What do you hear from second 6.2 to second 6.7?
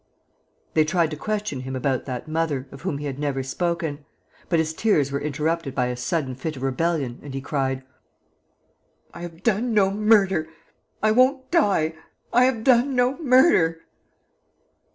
fit of